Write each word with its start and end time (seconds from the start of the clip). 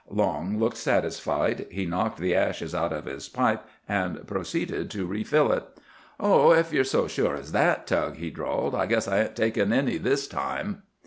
Long 0.09 0.57
looked 0.59 0.77
satisfied. 0.77 1.67
He 1.69 1.85
knocked 1.85 2.17
the 2.17 2.33
ashes 2.33 2.73
out 2.73 2.91
of 2.91 3.05
his 3.05 3.29
pipe 3.29 3.61
and 3.87 4.25
proceeded 4.25 4.89
to 4.89 5.05
refill 5.05 5.51
it. 5.51 5.63
"Oh, 6.19 6.53
ef 6.53 6.73
ye're 6.73 6.83
so 6.83 7.07
sure 7.07 7.35
as 7.35 7.51
that, 7.51 7.85
Tug," 7.85 8.15
he 8.15 8.31
drawled, 8.31 8.73
"I 8.73 8.87
guess 8.87 9.07
I 9.07 9.19
ain't 9.21 9.35
takin' 9.35 9.71
any 9.71 9.99
this 9.99 10.27
time." 10.27 10.81